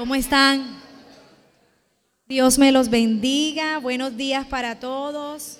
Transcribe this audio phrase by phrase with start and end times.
[0.00, 0.64] ¿Cómo están?
[2.26, 3.76] Dios me los bendiga.
[3.76, 5.58] Buenos días para todos.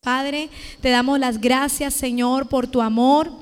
[0.00, 0.48] Padre,
[0.80, 3.32] te damos las gracias, Señor, por tu amor.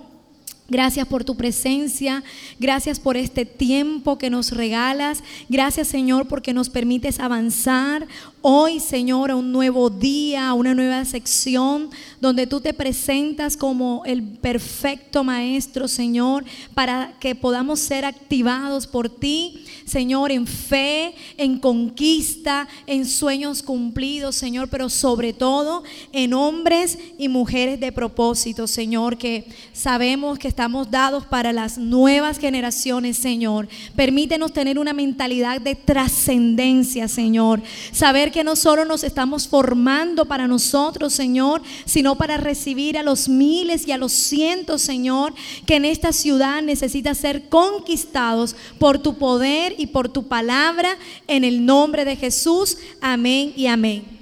[0.69, 2.25] Gracias por tu presencia,
[2.59, 8.09] gracias por este tiempo que nos regalas, gracias Señor porque nos permites avanzar
[8.43, 11.91] hoy Señor a un nuevo día, a una nueva sección
[12.21, 19.09] donde tú te presentas como el perfecto Maestro Señor para que podamos ser activados por
[19.09, 26.99] ti Señor, en fe, en conquista, en sueños cumplidos, Señor, pero sobre todo en hombres
[27.19, 33.69] y mujeres de propósito, Señor, que sabemos que estamos dados para las nuevas generaciones, Señor.
[33.95, 37.61] Permítenos tener una mentalidad de trascendencia, Señor.
[37.93, 43.29] Saber que no solo nos estamos formando para nosotros, Señor, sino para recibir a los
[43.29, 45.35] miles y a los cientos, Señor,
[45.67, 50.97] que en esta ciudad necesita ser conquistados por tu poder y por tu palabra,
[51.29, 52.79] en el nombre de Jesús.
[53.03, 54.16] Amén y amén.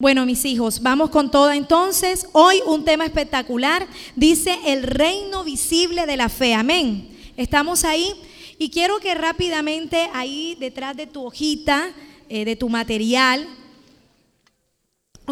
[0.00, 2.28] Bueno, mis hijos, vamos con todo entonces.
[2.30, 3.84] Hoy un tema espectacular.
[4.14, 6.54] Dice el reino visible de la fe.
[6.54, 7.18] Amén.
[7.36, 8.14] Estamos ahí.
[8.58, 11.90] Y quiero que rápidamente ahí detrás de tu hojita,
[12.28, 13.48] eh, de tu material,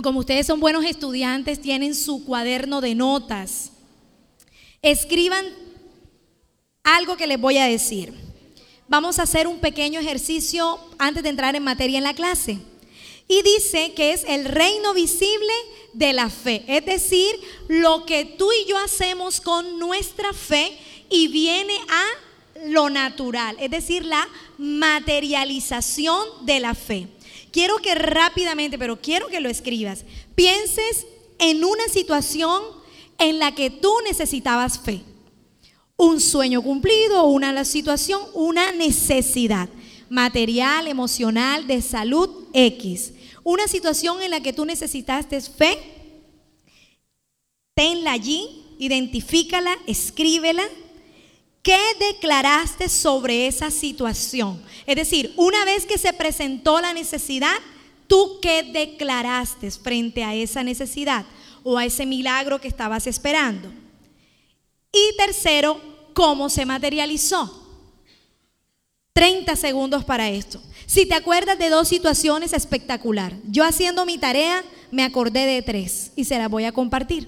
[0.03, 3.71] como ustedes son buenos estudiantes, tienen su cuaderno de notas.
[4.83, 5.45] Escriban
[6.83, 8.13] algo que les voy a decir
[8.89, 12.59] vamos a hacer un pequeño ejercicio antes de entrar en materia en la clase.
[13.29, 15.53] Y dice que es el reino visible
[15.93, 17.35] de la fe, es decir,
[17.69, 23.71] lo que tú y yo hacemos con nuestra fe y viene a lo natural, es
[23.71, 27.09] decir, la materialización de la fe.
[27.51, 30.05] Quiero que rápidamente, pero quiero que lo escribas,
[30.35, 31.07] pienses
[31.39, 32.63] en una situación
[33.19, 35.03] en la que tú necesitabas fe
[35.97, 39.69] un sueño cumplido, una situación, una necesidad
[40.09, 43.13] material, emocional, de salud X.
[43.47, 45.79] Una situación en la que tú necesitaste fe,
[47.77, 50.65] tenla allí, identifícala, escríbela.
[51.63, 54.61] ¿Qué declaraste sobre esa situación?
[54.85, 57.57] Es decir, una vez que se presentó la necesidad,
[58.09, 61.25] ¿tú qué declaraste frente a esa necesidad
[61.63, 63.73] o a ese milagro que estabas esperando?
[64.93, 65.81] Y tercero,
[66.15, 67.66] ¿cómo se materializó?
[69.17, 70.63] 30 segundos para esto.
[70.85, 76.13] Si te acuerdas de dos situaciones espectacular, yo haciendo mi tarea me acordé de tres
[76.17, 77.27] y se las voy a compartir.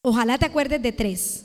[0.00, 1.44] Ojalá te acuerdes de tres.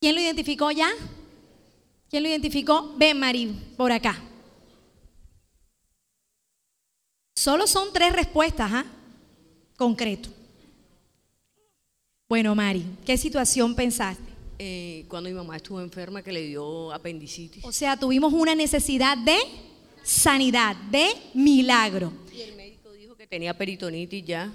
[0.00, 0.90] ¿Quién lo identificó ya?
[2.08, 2.94] ¿Quién lo identificó?
[2.96, 4.22] Ven, Mari, por acá.
[7.36, 8.86] Solo son tres respuestas, ¿ah?
[9.76, 10.30] Concreto.
[12.26, 14.24] Bueno, Mari, ¿qué situación pensaste?
[14.58, 17.62] Eh, cuando mi mamá estuvo enferma que le dio apendicitis.
[17.62, 19.36] O sea, tuvimos una necesidad de
[20.02, 22.10] sanidad, de milagro.
[22.34, 24.50] Y el médico dijo que tenía peritonitis ya.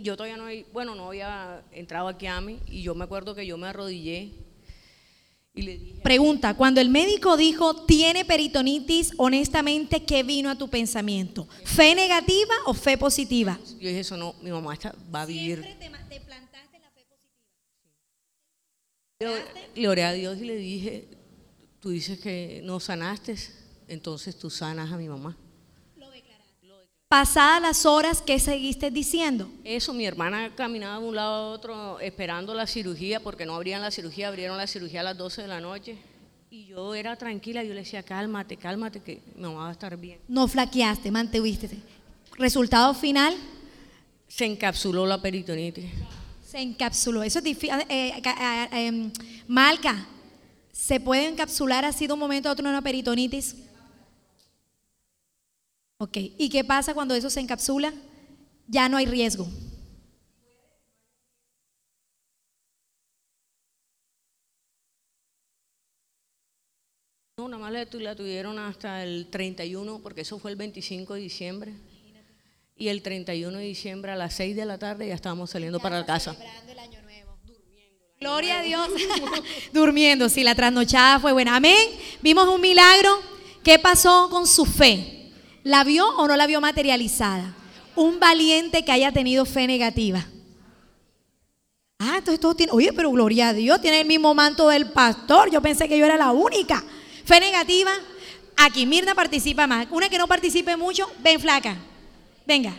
[0.00, 3.44] Yo todavía no, bueno, no había entrado aquí a mí y yo me acuerdo que
[3.44, 4.30] yo me arrodillé
[6.02, 11.46] Pregunta, cuando el médico dijo tiene peritonitis, honestamente, ¿qué vino a tu pensamiento?
[11.64, 13.58] ¿Fe negativa o fe positiva?
[13.78, 14.78] Yo dije eso, no, mi mamá
[15.14, 15.62] va a vivir.
[15.62, 17.04] ¿Siempre te, plantaste la fe
[19.20, 19.38] positiva?
[19.76, 21.08] Yo oré a Dios y le dije,
[21.80, 23.36] tú dices que no sanaste,
[23.88, 25.36] entonces tú sanas a mi mamá.
[27.12, 29.46] Pasadas las horas, ¿qué seguiste diciendo?
[29.64, 33.82] Eso, mi hermana caminaba de un lado a otro esperando la cirugía porque no abrían
[33.82, 35.98] la cirugía, abrieron la cirugía a las 12 de la noche.
[36.48, 40.20] Y yo era tranquila, yo le decía, cálmate, cálmate, que mamá va a estar bien.
[40.26, 41.68] No flaqueaste, mantuviste.
[42.38, 43.34] ¿Resultado final?
[44.26, 45.90] Se encapsuló la peritonitis.
[46.42, 47.22] Se encapsuló.
[47.22, 47.78] Eso es difícil.
[47.90, 49.12] Eh, eh, eh, em,
[49.46, 50.06] Malca,
[50.72, 53.56] ¿se puede encapsular así de un momento a otro una peritonitis?
[56.02, 57.94] Ok, ¿y qué pasa cuando eso se encapsula?
[58.66, 59.46] Ya no hay riesgo.
[67.38, 71.72] No, nada más la, tuvieron hasta el 31, porque eso fue el 25 de diciembre.
[72.74, 76.00] Y el 31 de diciembre a las 6 de la tarde ya estábamos saliendo para
[76.00, 76.36] la casa.
[78.18, 78.88] Gloria a Dios.
[79.72, 81.54] Durmiendo, sí, la trasnochada fue buena.
[81.54, 81.78] Amén.
[82.22, 83.20] Vimos un milagro.
[83.62, 85.21] ¿Qué pasó con su fe?
[85.62, 87.54] ¿La vio o no la vio materializada?
[87.94, 90.26] Un valiente que haya tenido fe negativa.
[91.98, 95.50] Ah, entonces todos tienen, oye, pero gloria a Dios, tiene el mismo manto del pastor.
[95.50, 96.82] Yo pensé que yo era la única.
[97.24, 97.92] Fe negativa,
[98.56, 99.86] Aquí, Mirna participa más.
[99.90, 101.76] Una que no participe mucho, ven flaca.
[102.46, 102.74] Venga.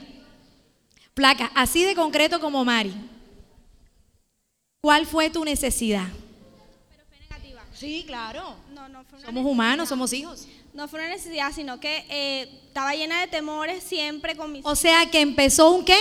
[1.16, 2.94] Flaca, así de concreto como Mari.
[4.82, 6.08] ¿Cuál fue tu necesidad?
[7.84, 8.56] Sí, claro.
[8.74, 10.48] No, no fue una Somos humanos, somos hijos.
[10.74, 14.66] No fue una necesidad, sino que eh, estaba llena de temores siempre con mis...
[14.66, 15.98] O sea que empezó un qué?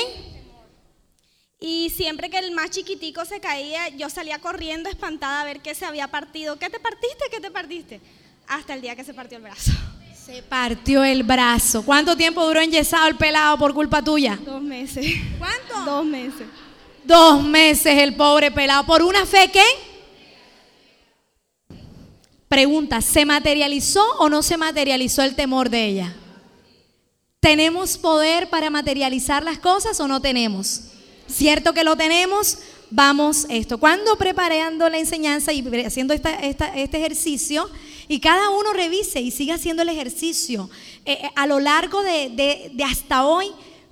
[1.58, 5.74] Y siempre que el más chiquitico se caía, yo salía corriendo espantada a ver qué
[5.74, 6.56] se había partido.
[6.56, 7.24] ¿Qué te partiste?
[7.32, 8.00] ¿Qué te partiste?
[8.46, 9.72] Hasta el día que se partió el brazo.
[10.24, 11.84] Se partió el brazo.
[11.84, 14.38] ¿Cuánto tiempo duró enyesado el pelado por culpa tuya?
[14.40, 15.04] Dos meses.
[15.36, 15.90] ¿Cuánto?
[15.90, 16.46] Dos meses.
[17.02, 18.86] Dos meses el pobre pelado.
[18.86, 19.91] ¿Por una fe qué?
[22.52, 26.14] Pregunta, ¿se materializó o no se materializó el temor de ella?
[27.40, 30.82] ¿Tenemos poder para materializar las cosas o no tenemos?
[31.26, 32.58] ¿Cierto que lo tenemos?
[32.90, 33.78] Vamos esto.
[33.78, 37.70] Cuando preparando la enseñanza y haciendo este ejercicio,
[38.06, 40.68] y cada uno revise y siga haciendo el ejercicio
[41.06, 43.46] eh, eh, a lo largo de, de- de hasta hoy,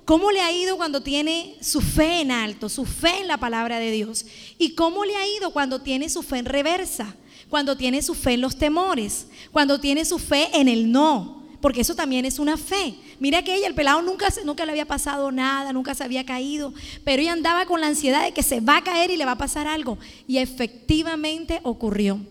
[0.05, 3.79] ¿cómo le ha ido cuando tiene su fe en alto, su fe en la palabra
[3.79, 4.23] de Dios?
[4.59, 7.15] ¿Y cómo le ha ido cuando tiene su fe en reversa?
[7.51, 11.81] Cuando tiene su fe en los temores, cuando tiene su fe en el no, porque
[11.81, 12.95] eso también es una fe.
[13.19, 16.73] Mira que ella, el pelado nunca, nunca le había pasado nada, nunca se había caído,
[17.03, 19.33] pero ella andaba con la ansiedad de que se va a caer y le va
[19.33, 19.97] a pasar algo.
[20.29, 22.21] Y efectivamente ocurrió.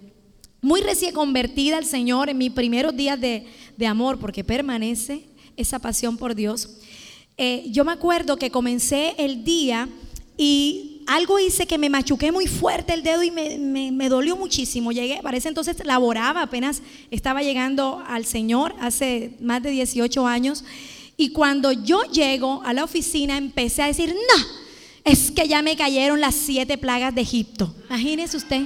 [0.62, 3.46] Muy recién convertida al Señor en mis primeros días de,
[3.76, 6.78] de amor, porque permanece esa pasión por Dios.
[7.36, 9.86] Eh, yo me acuerdo que comencé el día
[10.38, 14.92] y algo hice que me machuqué muy fuerte el dedo y me, me- dolió muchísimo.
[14.92, 20.62] Llegué, para ese entonces laboraba, apenas estaba llegando al Señor hace más de 18 años.
[21.16, 24.44] Y cuando yo llego a la oficina empecé a decir, no,
[25.04, 27.74] es que ya me cayeron las siete plagas de Egipto.
[27.88, 28.62] Imagínese usted.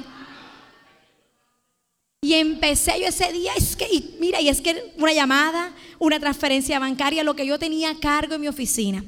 [2.21, 6.19] Y empecé yo ese día, es que, y mira, y es que una llamada, una
[6.21, 9.05] transferencia bancaria, lo que yo tenía a cargo en mi oficina.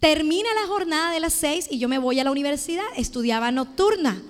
[0.00, 4.22] Termina la jornada de las seis y yo me voy a la universidad, estudiaba nocturna.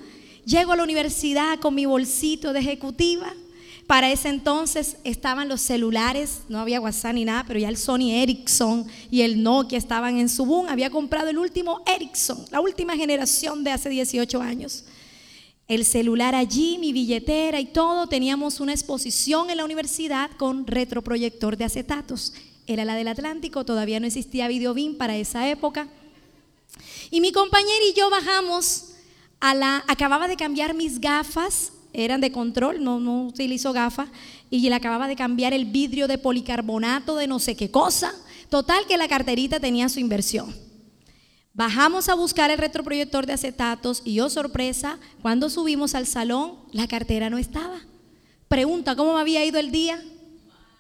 [0.45, 3.35] Llego a la universidad con mi bolsito de ejecutiva.
[3.87, 8.11] Para ese entonces estaban los celulares, no había WhatsApp ni nada, pero ya el Sony
[8.13, 10.69] Ericsson y el Nokia estaban en su boom.
[10.69, 14.85] Había comprado el último Ericsson, la última generación de hace 18 años
[15.69, 18.07] el celular allí, mi billetera y todo.
[18.07, 22.33] Teníamos una exposición en la universidad con retroproyector de acetatos.
[22.69, 25.89] Era la del Atlántico, todavía no existía Videobeam para esa época.
[27.11, 28.91] Y mi compañera y yo bajamos
[29.41, 29.83] a la.
[29.89, 34.11] Acababa de cambiar mis gafas, eran de control, no, no utilizo gafas,
[34.51, 38.15] y le acababa de cambiar el vidrio de policarbonato de no sé qué cosa.
[38.51, 40.55] Total, que la carterita tenía su inversión.
[41.55, 46.87] Bajamos a buscar el retroproyector de acetatos y oh sorpresa, cuando subimos al salón, la
[46.87, 47.81] cartera no estaba.
[48.47, 50.03] Pregunta, ¿cómo me había ido el día?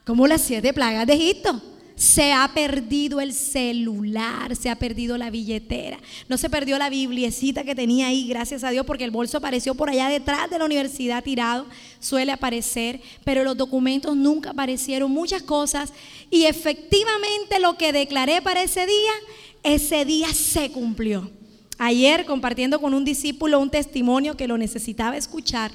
[0.04, 1.62] Como las siete plagas de Egipto.
[1.98, 5.98] Se ha perdido el celular, se ha perdido la billetera,
[6.28, 9.74] no se perdió la bibliecita que tenía ahí, gracias a Dios, porque el bolso apareció
[9.74, 11.66] por allá detrás de la universidad tirado,
[11.98, 15.92] suele aparecer, pero los documentos nunca aparecieron, muchas cosas,
[16.30, 19.12] y efectivamente lo que declaré para ese día,
[19.64, 21.28] ese día se cumplió.
[21.78, 25.72] Ayer, compartiendo con un discípulo un testimonio que lo necesitaba escuchar,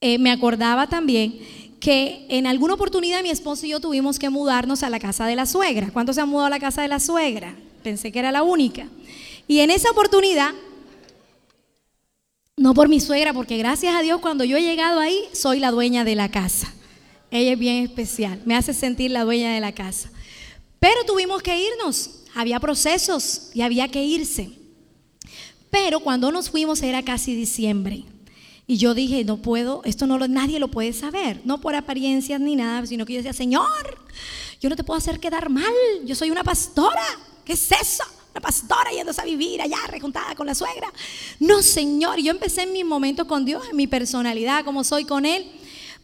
[0.00, 1.38] eh, me acordaba también
[1.80, 5.36] que en alguna oportunidad mi esposo y yo tuvimos que mudarnos a la casa de
[5.36, 5.90] la suegra.
[5.92, 7.54] ¿Cuántos se han mudado a la casa de la suegra?
[7.82, 8.88] Pensé que era la única.
[9.46, 10.52] Y en esa oportunidad,
[12.56, 15.70] no por mi suegra, porque gracias a Dios cuando yo he llegado ahí, soy la
[15.70, 16.72] dueña de la casa.
[17.30, 20.10] Ella es bien especial, me hace sentir la dueña de la casa.
[20.80, 24.50] Pero tuvimos que irnos, había procesos y había que irse.
[25.70, 28.04] Pero cuando nos fuimos era casi diciembre.
[28.66, 32.40] Y yo dije, no puedo, esto no lo, nadie lo puede saber, no por apariencias
[32.40, 33.98] ni nada, sino que yo decía, Señor,
[34.60, 35.72] yo no te puedo hacer quedar mal,
[36.04, 37.04] yo soy una pastora,
[37.44, 38.02] ¿qué es eso?
[38.32, 40.92] Una pastora yéndose a vivir allá, rejuntada con la suegra.
[41.38, 45.24] No, Señor, yo empecé en mis momentos con Dios, en mi personalidad, como soy con
[45.24, 45.50] Él.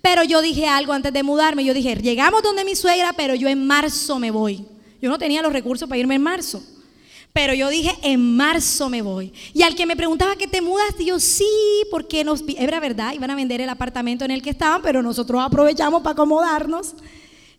[0.01, 3.49] Pero yo dije algo antes de mudarme, yo dije, llegamos donde mi suegra, pero yo
[3.49, 4.65] en marzo me voy.
[5.01, 6.63] Yo no tenía los recursos para irme en marzo.
[7.33, 9.33] Pero yo dije, en marzo me voy.
[9.55, 11.47] Y al que me preguntaba que te mudaste, yo sí,
[11.91, 15.41] porque nos, era verdad, iban a vender el apartamento en el que estaban, pero nosotros
[15.43, 16.95] aprovechamos para acomodarnos.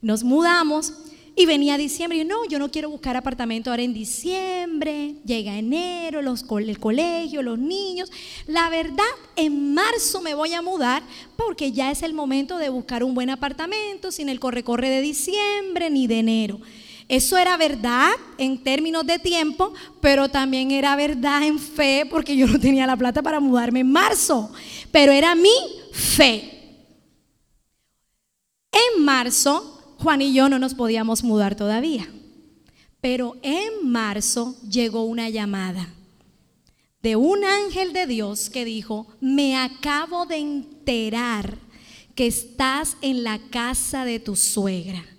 [0.01, 0.93] Nos mudamos
[1.35, 2.19] y venía diciembre.
[2.19, 5.15] Y no, yo no quiero buscar apartamento ahora en diciembre.
[5.25, 8.11] Llega enero, los, el colegio, los niños.
[8.45, 9.03] La verdad,
[9.35, 11.01] en marzo me voy a mudar
[11.35, 15.89] porque ya es el momento de buscar un buen apartamento sin el corre-corre de diciembre
[15.89, 16.59] ni de enero.
[17.13, 22.47] Eso era verdad en términos de tiempo, pero también era verdad en fe porque yo
[22.47, 24.51] no tenía la plata para mudarme en marzo.
[24.91, 25.53] Pero era mi
[25.91, 26.79] fe.
[28.71, 32.09] En marzo, Juan y yo no nos podíamos mudar todavía.
[32.99, 35.93] Pero en marzo llegó una llamada
[37.03, 41.59] de un ángel de Dios que dijo, me acabo de enterar
[42.15, 45.12] que estás en la casa de tu suegra.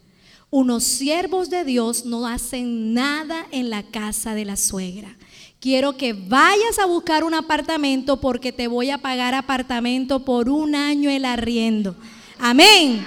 [0.56, 5.16] Unos siervos de Dios no hacen nada en la casa de la suegra.
[5.58, 10.76] Quiero que vayas a buscar un apartamento porque te voy a pagar apartamento por un
[10.76, 11.96] año el arriendo.
[12.38, 13.04] Amén.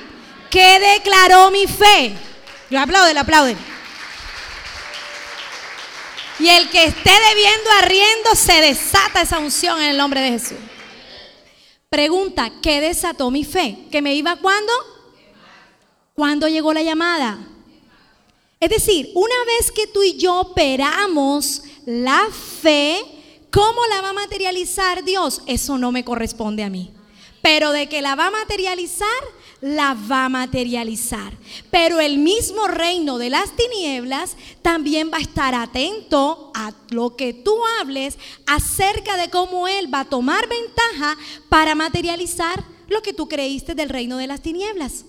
[0.49, 2.11] ¿Qué declaró mi fe?
[2.69, 3.57] Lo aplauden, aplauden.
[6.39, 10.57] Y el que esté debiendo arriendo, se desata esa unción en el nombre de Jesús.
[11.87, 13.87] Pregunta, ¿qué desató mi fe?
[13.89, 14.96] ¿Que me iba cuándo?
[16.19, 17.37] ¿Cuándo llegó la llamada?
[18.59, 22.99] Es decir, una vez que tú y yo operamos la fe,
[23.51, 25.43] ¿cómo la va a materializar Dios?
[25.45, 26.91] Eso no me corresponde a mí.
[27.43, 29.07] Pero de que la va a materializar,
[29.61, 31.37] la va a materializar.
[31.69, 37.33] Pero el mismo reino de las tinieblas también va a estar atento a lo que
[37.33, 41.15] tú hables acerca de cómo Él va a tomar ventaja
[41.47, 45.05] para materializar lo que tú creíste del reino de las tinieblas.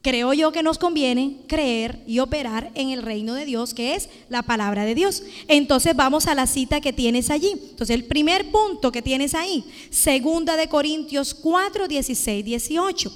[0.00, 4.08] Creo yo que nos conviene creer y operar en el reino de Dios, que es
[4.28, 5.24] la palabra de Dios.
[5.48, 7.50] Entonces vamos a la cita que tienes allí.
[7.70, 13.12] Entonces el primer punto que tienes ahí, segunda de Corintios 4, 16, 18.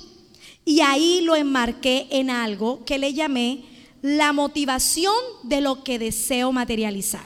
[0.65, 3.65] Y ahí lo enmarqué en algo que le llamé
[4.01, 7.25] la motivación de lo que deseo materializar.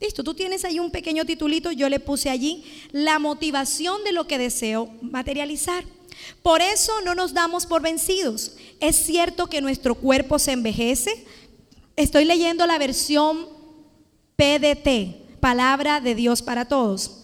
[0.00, 4.26] Listo, tú tienes ahí un pequeño titulito, yo le puse allí la motivación de lo
[4.26, 5.84] que deseo materializar.
[6.42, 8.52] Por eso no nos damos por vencidos.
[8.80, 11.26] Es cierto que nuestro cuerpo se envejece.
[11.96, 13.46] Estoy leyendo la versión
[14.36, 17.18] PDT, Palabra de Dios para Todos.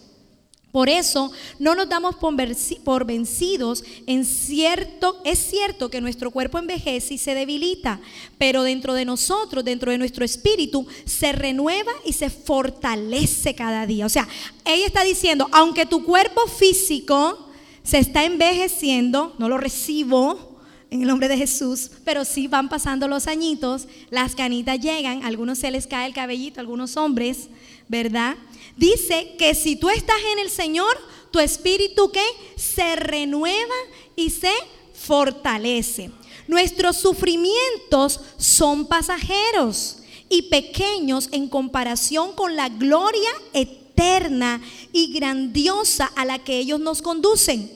[0.74, 7.14] Por eso no nos damos por vencidos en cierto, es cierto que nuestro cuerpo envejece
[7.14, 8.00] y se debilita,
[8.38, 14.04] pero dentro de nosotros, dentro de nuestro espíritu, se renueva y se fortalece cada día.
[14.04, 14.26] O sea,
[14.64, 17.43] ella está diciendo, aunque tu cuerpo físico
[17.84, 20.54] se está envejeciendo, no lo recibo,
[20.90, 25.26] en el nombre de Jesús, pero sí van pasando los añitos, las canitas llegan, a
[25.26, 27.48] algunos se les cae el cabellito, a algunos hombres,
[27.88, 28.36] ¿verdad?
[28.76, 30.96] Dice que si tú estás en el Señor,
[31.32, 32.24] tu espíritu que
[32.56, 33.74] se renueva
[34.14, 34.52] y se
[34.94, 36.10] fortalece.
[36.46, 39.98] Nuestros sufrimientos son pasajeros
[40.28, 44.62] y pequeños en comparación con la gloria eterna
[44.92, 47.73] y grandiosa a la que ellos nos conducen.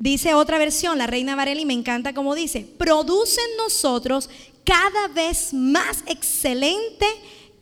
[0.00, 4.30] Dice otra versión, la reina Varela, me encanta como dice, produce en nosotros
[4.64, 7.04] cada vez más excelente,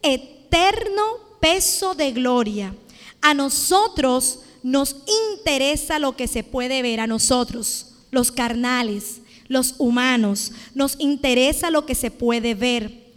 [0.03, 1.03] eterno
[1.41, 2.77] peso de gloria.
[3.21, 4.95] A nosotros nos
[5.41, 11.87] interesa lo que se puede ver, a nosotros, los carnales, los humanos, nos interesa lo
[11.87, 13.17] que se puede ver.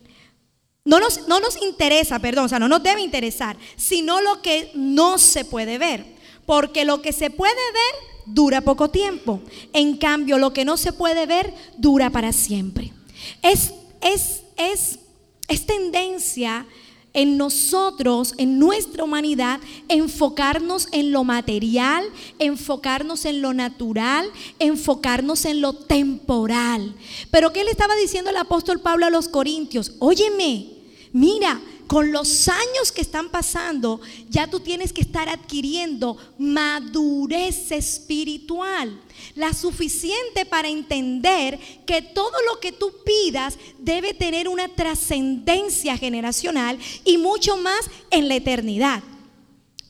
[0.84, 4.72] No nos, no nos interesa, perdón, o sea, no nos debe interesar, sino lo que
[4.74, 6.08] no se puede ver.
[6.48, 9.42] Porque lo que se puede ver dura poco tiempo.
[9.74, 12.94] En cambio, lo que no se puede ver dura para siempre.
[13.42, 15.00] Es, es, es,
[15.48, 16.66] es tendencia
[17.14, 19.60] en nosotros, en nuestra humanidad,
[19.90, 22.06] enfocarnos en lo material,
[22.40, 26.96] enfocarnos en lo natural, enfocarnos en lo temporal.
[27.30, 29.94] Pero ¿qué le estaba diciendo el apóstol Pablo a los Corintios?
[30.00, 30.70] Óyeme,
[31.12, 31.60] mira,
[31.92, 38.98] con los años que están pasando, ya tú tienes que estar adquiriendo madurez espiritual
[39.36, 46.80] la suficiente para entender que todo lo que tú pidas debe tener una trascendencia generacional
[47.04, 49.04] y mucho más en la eternidad.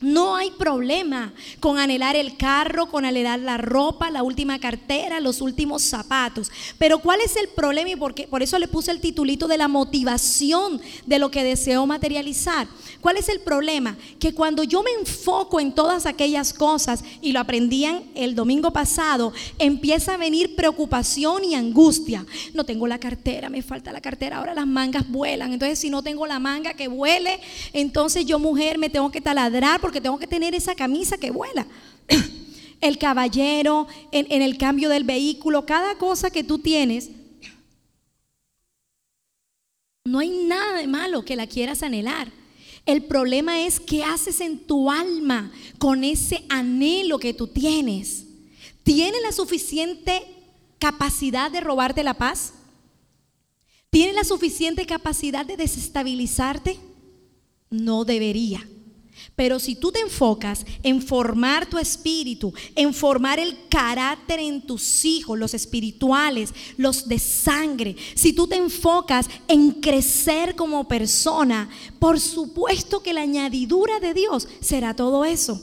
[0.02, 5.42] No hay problema con anhelar el carro, con anhelar la ropa, la última cartera, los
[5.42, 6.52] últimos zapatos.
[6.78, 7.90] Pero ¿cuál es el problema?
[7.92, 11.86] Y por, por eso le puse el titulito de la motivación de lo que deseo
[11.86, 12.68] materializar.
[13.00, 13.98] ¿Cuál es el problema?
[14.20, 19.34] Que cuando yo me enfoco en todas aquellas cosas, y lo aprendían el domingo pasado,
[19.60, 22.26] empieza a venir preocupación y angustia.
[22.54, 25.54] No tengo la cartera, me falta la cartera, ahora las mangas vuelan.
[25.54, 27.40] Entonces si no tengo la manga que vuele,
[27.74, 31.68] entonces yo mujer me tengo que taladrar porque tengo que tener esa camisa que vuela.
[32.80, 37.12] El caballero, en, el cambio del vehículo, cada cosa que tú tienes,
[40.04, 42.32] no hay nada de malo que la quieras anhelar.
[42.88, 48.26] El problema es qué haces en tu alma con ese anhelo que tú tienes.
[48.84, 50.24] ¿Tiene la suficiente
[50.80, 52.54] capacidad de robarte la paz?
[53.92, 56.80] ¿Tiene la suficiente capacidad de desestabilizarte?
[57.70, 58.68] No debería.
[59.36, 65.06] Pero si tú te enfocas en formar tu espíritu, en formar el carácter en tus
[65.06, 72.20] hijos, los espirituales, los de sangre, si tú te enfocas en crecer como persona, por
[72.20, 75.62] supuesto que la añadidura de Dios será todo eso.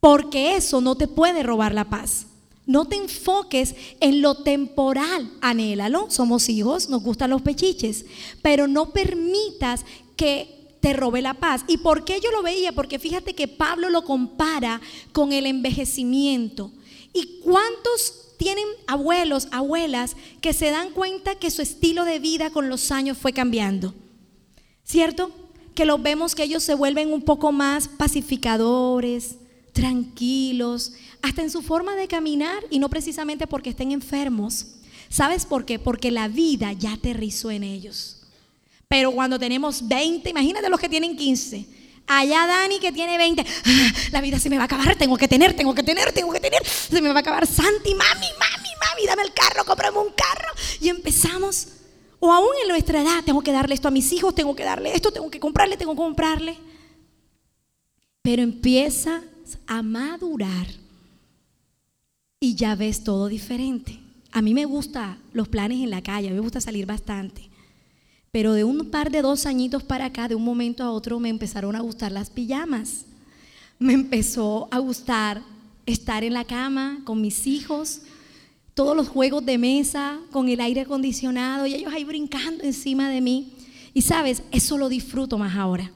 [0.00, 2.26] Porque eso no te puede robar la paz.
[2.68, 8.04] No te enfoques en lo temporal, anhélalo, somos hijos, nos gustan los pechiches,
[8.42, 9.86] pero no permitas
[10.16, 11.64] que te robe la paz.
[11.68, 12.72] ¿Y por qué yo lo veía?
[12.72, 14.80] Porque fíjate que Pablo lo compara
[15.12, 16.72] con el envejecimiento.
[17.12, 22.68] ¿Y cuántos tienen abuelos, abuelas que se dan cuenta que su estilo de vida con
[22.68, 23.94] los años fue cambiando?
[24.84, 25.30] ¿Cierto?
[25.74, 29.36] Que los vemos que ellos se vuelven un poco más pacificadores,
[29.72, 30.92] tranquilos,
[31.22, 34.74] hasta en su forma de caminar y no precisamente porque estén enfermos.
[35.08, 35.78] ¿Sabes por qué?
[35.78, 38.17] Porque la vida ya aterrizó en ellos.
[38.88, 41.66] Pero cuando tenemos 20, imagínate los que tienen 15.
[42.06, 45.28] Allá Dani que tiene 20, ah, la vida se me va a acabar, tengo que
[45.28, 47.46] tener, tengo que tener, tengo que tener, se me va a acabar.
[47.46, 50.48] Santi, mami, mami, mami, dame el carro, cómprame un carro.
[50.80, 51.68] Y empezamos,
[52.18, 54.94] o aún en nuestra edad, tengo que darle esto a mis hijos, tengo que darle
[54.94, 56.56] esto, tengo que comprarle, tengo que comprarle.
[58.22, 59.22] Pero empiezas
[59.66, 60.66] a madurar
[62.40, 64.00] y ya ves todo diferente.
[64.32, 67.47] A mí me gustan los planes en la calle, a mí me gusta salir bastante.
[68.30, 71.28] Pero de un par de dos añitos para acá, de un momento a otro, me
[71.28, 73.04] empezaron a gustar las pijamas.
[73.78, 75.42] Me empezó a gustar
[75.86, 78.02] estar en la cama con mis hijos,
[78.74, 83.20] todos los juegos de mesa, con el aire acondicionado y ellos ahí brincando encima de
[83.20, 83.52] mí.
[83.94, 85.90] Y sabes, eso lo disfruto más ahora.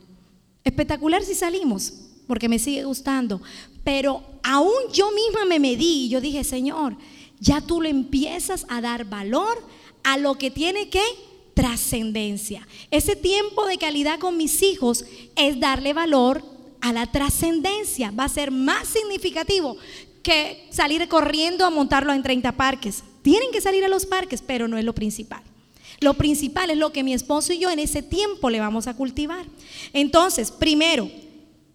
[0.64, 1.92] Espectacular si salimos,
[2.26, 3.42] porque me sigue gustando.
[3.84, 6.96] Pero aún yo misma me medí y yo dije, Señor,
[7.40, 9.62] ya tú le empiezas a dar valor
[10.02, 11.02] a lo que tiene que
[11.62, 12.66] trascendencia.
[12.90, 15.04] Ese tiempo de calidad con mis hijos
[15.36, 16.42] es darle valor
[16.80, 18.10] a la trascendencia.
[18.10, 19.76] Va a ser más significativo
[20.24, 23.04] que salir corriendo a montarlo en 30 parques.
[23.22, 25.40] Tienen que salir a los parques, pero no es lo principal.
[26.00, 28.94] Lo principal es lo que mi esposo y yo en ese tiempo le vamos a
[28.94, 29.46] cultivar.
[29.92, 31.08] Entonces, primero,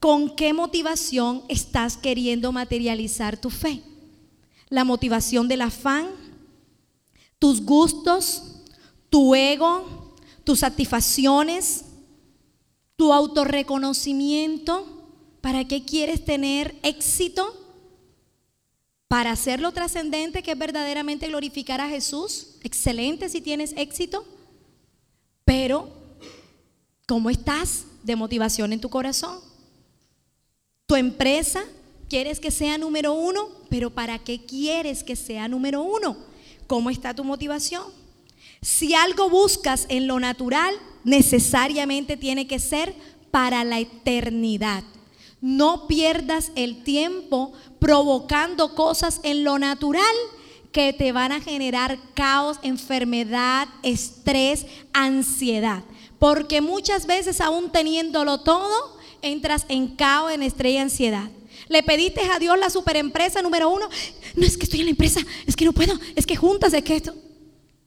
[0.01, 3.81] ¿con qué motivación estás queriendo materializar tu fe?
[4.67, 6.09] La motivación del afán,
[7.39, 8.56] tus gustos,
[9.09, 11.85] tu ego, tus satisfacciones,
[12.95, 14.85] tu autorreconocimiento.
[15.41, 17.55] ¿Para qué quieres tener éxito?
[19.07, 22.55] Para hacerlo trascendente, que es verdaderamente glorificar a Jesús.
[22.63, 24.25] Excelente si tienes éxito.
[25.45, 25.89] Pero,
[27.07, 29.39] ¿cómo estás de motivación en tu corazón?
[30.85, 31.63] Tu empresa,
[32.09, 36.17] quieres que sea número uno, pero ¿para qué quieres que sea número uno?
[36.65, 37.83] ¿Cómo está tu motivación?
[38.61, 42.93] Si algo buscas en lo natural, necesariamente tiene que ser
[43.31, 44.83] para la eternidad.
[45.39, 50.03] No pierdas el tiempo provocando cosas en lo natural
[50.71, 55.83] que te van a generar caos, enfermedad, estrés, ansiedad.
[56.19, 61.29] Porque muchas veces aún teniéndolo todo, entras en caos, en estrés y ansiedad.
[61.69, 63.87] Le pediste a Dios la superempresa número uno.
[64.35, 66.83] No es que estoy en la empresa, es que no puedo, es que juntas, es
[66.83, 67.13] que esto.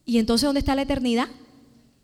[0.05, 1.29] ¿Y entonces dónde está la eternidad?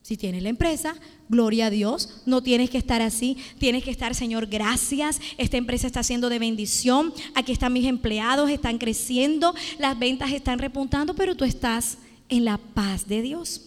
[0.03, 0.95] Si tienes la empresa,
[1.29, 5.89] gloria a Dios, no tienes que estar así, tienes que estar, Señor, gracias, esta empresa
[5.89, 11.35] está siendo de bendición, aquí están mis empleados, están creciendo, las ventas están repuntando, pero
[11.35, 13.63] tú estás en la paz de Dios.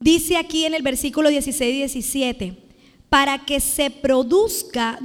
[0.00, 2.58] Dice aquí en el versículo 16 y 17,
[3.08, 4.98] para que se produzca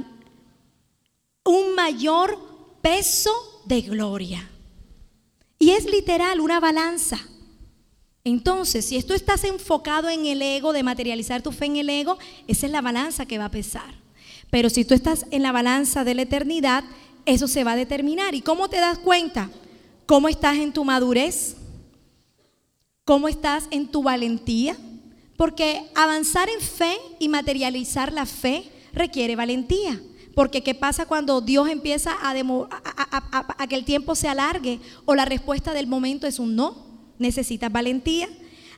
[1.44, 2.36] un mayor
[2.82, 3.30] peso
[3.66, 4.50] de gloria.
[5.60, 7.20] Y es literal una balanza.
[8.24, 12.18] Entonces, si tú estás enfocado en el ego, de materializar tu fe en el ego,
[12.46, 13.94] esa es la balanza que va a pesar.
[14.50, 16.84] Pero si tú estás en la balanza de la eternidad,
[17.24, 18.34] eso se va a determinar.
[18.34, 19.50] ¿Y cómo te das cuenta?
[20.06, 21.56] ¿Cómo estás en tu madurez?
[23.04, 24.76] ¿Cómo estás en tu valentía?
[25.36, 30.00] Porque avanzar en fe y materializar la fe requiere valentía.
[30.34, 35.14] Porque ¿qué pasa cuando Dios empieza a, a, a que el tiempo se alargue o
[35.14, 36.89] la respuesta del momento es un no?
[37.20, 38.28] Necesitas valentía.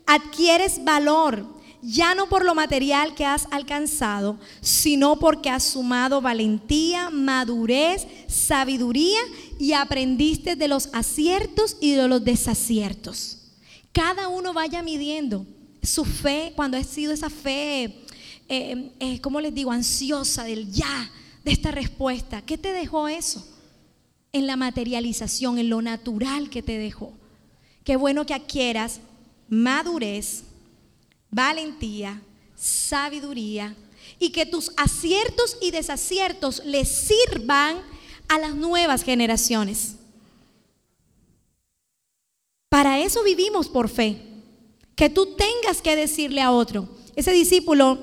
[0.06, 1.46] Adquieres valor,
[1.82, 9.20] ya no por lo material que has alcanzado, sino porque has sumado valentía, madurez, sabiduría
[9.58, 13.38] y aprendiste de los aciertos y de los desaciertos.
[13.92, 15.44] Cada uno vaya midiendo
[15.82, 18.04] su fe, cuando ha sido esa fe,
[18.48, 21.10] eh, eh, como les digo, ansiosa del ya,
[21.44, 22.42] de esta respuesta.
[22.42, 23.46] ¿Qué te dejó eso?
[24.32, 27.12] En la materialización, en lo natural que te dejó.
[27.84, 29.00] Qué bueno que adquieras
[29.48, 30.44] madurez,
[31.30, 32.22] valentía,
[32.56, 33.76] sabiduría,
[34.18, 37.76] y que tus aciertos y desaciertos le sirvan
[38.28, 39.96] a las nuevas generaciones.
[42.68, 44.16] Para eso vivimos por fe.
[44.94, 46.88] Que tú tengas que decirle a otro.
[47.16, 47.98] Ese discípulo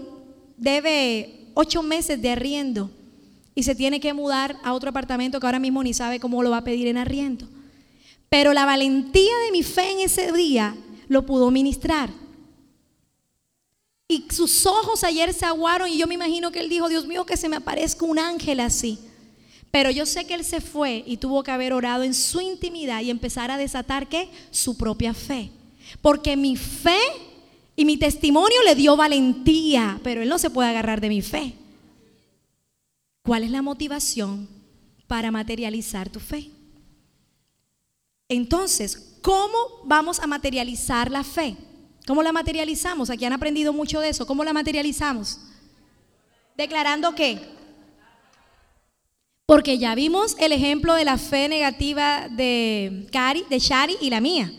[0.58, 2.92] debe ocho meses de arriendo
[3.56, 6.52] y se tiene que mudar a otro apartamento que ahora mismo ni sabe cómo lo
[6.52, 7.48] va a pedir en arriendo.
[8.30, 10.76] Pero la valentía de mi fe en ese día
[11.08, 12.10] lo pudo ministrar.
[14.08, 17.26] Y sus ojos ayer se aguaron y yo me imagino que él dijo, Dios mío,
[17.26, 18.98] que se me aparezca un ángel así.
[19.72, 23.02] Pero yo sé que él se fue y tuvo que haber orado en su intimidad
[23.02, 24.30] y empezar a desatar qué?
[24.50, 25.52] Su propia fe.
[26.02, 26.98] Porque mi fe
[27.76, 31.54] y mi testimonio le dio valentía, pero él no se puede agarrar de mi fe.
[33.24, 34.48] ¿Cuál es la motivación
[35.06, 36.50] para materializar tu fe?
[38.30, 41.58] Entonces, ¿cómo vamos a materializar la fe?
[42.06, 43.10] ¿Cómo la materializamos?
[43.10, 44.26] Aquí han aprendido mucho de eso.
[44.28, 45.40] ¿Cómo la materializamos?
[46.56, 47.40] Declarando qué?
[49.48, 54.22] Porque ya vimos el ejemplo de la fe negativa de Cari, de Shari y la
[54.22, 54.54] mía.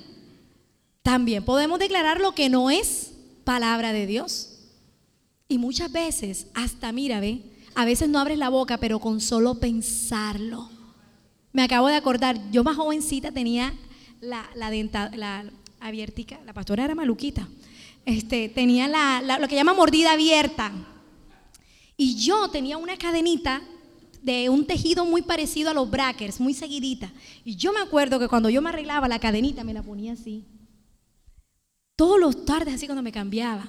[1.03, 3.13] También podemos declarar lo que no es
[3.45, 4.59] palabra de Dios.
[5.47, 7.43] Y muchas veces, hasta mira, ve,
[7.77, 10.69] a veces no abres la boca, pero con solo pensarlo.
[11.53, 13.75] Me acabo de acordar, yo más jovencita tenía
[14.21, 14.71] la, la,
[15.17, 15.45] la
[15.81, 17.49] abiertica, la pastora era maluquita,
[18.07, 20.73] este, tenía la, lo que llama mordida abierta.
[21.97, 23.63] Y yo tenía una cadenita
[24.23, 27.13] de un tejido muy parecido a los brackers, muy seguidita.
[27.45, 30.47] Y yo me acuerdo que cuando yo me arreglaba la cadenita me la ponía así.
[31.97, 33.67] Todos los tardes así cuando me cambiaba.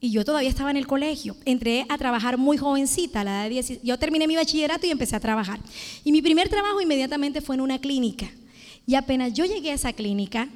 [0.00, 1.36] Y yo todavía estaba en el colegio.
[1.44, 5.14] Entré a trabajar muy jovencita, a la edad de Yo terminé mi bachillerato y empecé
[5.14, 5.60] a trabajar.
[6.04, 8.30] Y mi primer trabajo inmediatamente fue en una clínica.
[8.86, 10.48] Y apenas yo llegué a esa clínica,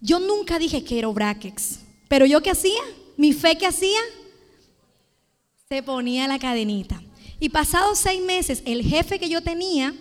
[0.00, 1.80] yo nunca dije que era brackets.
[2.08, 2.82] Pero yo qué hacía?
[3.16, 3.98] Mi fe que hacía?
[5.68, 7.02] Se ponía la cadenita.
[7.40, 9.94] Y pasados seis meses, el jefe que yo tenía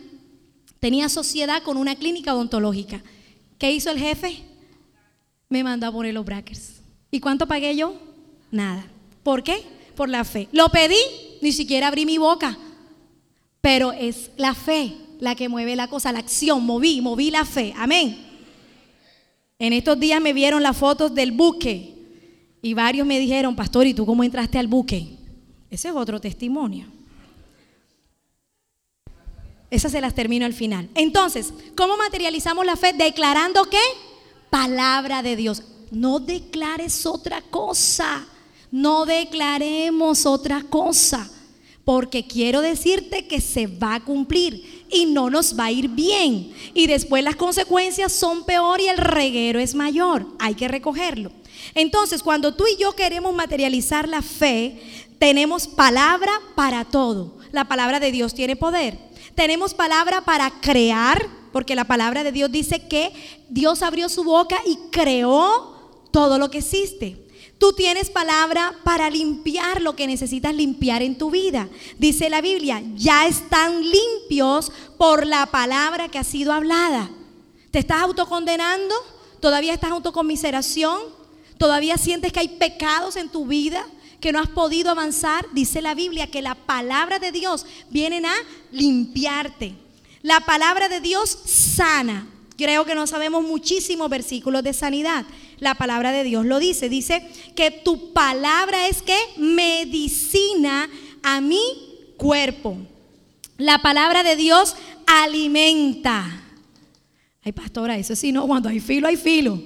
[0.82, 3.02] tenía sociedad con una clínica odontológica.
[3.58, 4.44] ¿Qué hizo el jefe?
[5.48, 6.82] Me mandó a poner los brackets.
[7.10, 7.96] ¿Y cuánto pagué yo?
[8.52, 8.86] Nada.
[9.24, 9.64] ¿Por qué?
[9.96, 10.48] Por la fe.
[10.52, 11.00] Lo pedí,
[11.42, 12.58] ni siquiera abrí mi boca.
[13.62, 16.66] Pero es la fe la que mueve la cosa, la acción.
[16.66, 17.74] Moví, moví la fe.
[17.78, 18.28] Amén.
[19.60, 21.94] En estos días me vieron las fotos del buque
[22.62, 25.18] y varios me dijeron, pastor, ¿y tú cómo entraste al buque?
[25.70, 26.88] Ese es otro testimonio.
[29.70, 30.90] Esas se las termino al final.
[30.96, 32.92] Entonces, ¿cómo materializamos la fe?
[32.94, 33.80] Declarando qué?
[34.50, 35.64] Palabra de Dios.
[35.92, 38.28] No declares otra cosa.
[38.72, 41.30] No declaremos otra cosa.
[41.84, 46.54] Porque quiero decirte que se va a cumplir y no nos va a ir bien.
[46.74, 50.28] Y después las consecuencias son peor y el reguero es mayor.
[50.40, 51.32] Hay que recogerlo.
[51.74, 54.80] Entonces, cuando tú y yo queremos materializar la fe,
[55.18, 57.38] tenemos palabra para todo.
[57.52, 58.98] La palabra de Dios tiene poder.
[59.36, 63.12] Tenemos palabra para crear, porque la palabra de Dios dice que
[63.50, 67.21] Dios abrió su boca y creó todo lo que existe.
[67.62, 71.70] Tú tienes palabra para limpiar lo que necesitas limpiar en tu vida.
[72.00, 77.12] Dice la Biblia, ya están limpios por la palabra que ha sido hablada.
[77.70, 78.96] ¿Te estás autocondenando?
[79.40, 81.04] ¿Todavía estás autocomiseración?
[81.60, 83.86] ¿Todavía sientes que hay pecados en tu vida?
[84.20, 88.34] que no has podido avanzar, dice la Biblia que la palabra de Dios viene a
[88.72, 89.74] limpiarte.
[90.22, 92.28] La palabra de Dios sana.
[92.56, 95.26] Creo que no sabemos muchísimos versículos de sanidad.
[95.62, 96.90] La palabra de Dios lo dice.
[96.90, 97.24] Dice
[97.56, 100.90] que tu palabra es que medicina
[101.22, 101.62] a mi
[102.18, 102.78] cuerpo.
[103.60, 106.26] La palabra de Dios alimenta.
[107.44, 109.62] Ay, pastora, eso sí, no, cuando hay filo, hay filo.